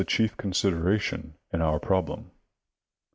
[0.03, 2.31] chief consideration in onr problem.